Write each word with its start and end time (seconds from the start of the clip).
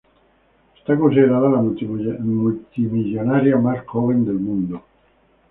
Es 0.83 0.97
considerada 0.99 1.47
la 1.47 1.61
multimillonaria 1.61 3.55
más 3.57 3.85
joven 3.85 4.25
del 4.25 4.33
mundo. 4.39 4.81